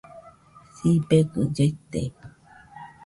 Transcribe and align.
Sibegɨ 0.75 1.41
llaite 1.55 2.01